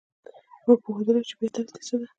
موږ 0.65 0.77
پوهېدلای 0.83 1.21
شو 1.21 1.27
چې 1.29 1.35
بې 1.39 1.47
عدالتي 1.51 1.81
څه 1.87 1.95
ده. 1.99 2.07